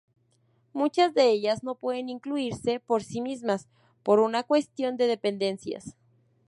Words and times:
Muchas 0.73 1.13
de 1.13 1.29
ellas 1.29 1.61
no 1.61 1.75
pueden 1.75 2.09
incluirse 2.09 2.79
por 2.79 3.03
sí 3.03 3.21
mismas, 3.21 3.67
por 4.01 4.19
una 4.19 4.41
cuestión 4.41 4.97
de 4.97 5.05
dependencias. 5.05 5.95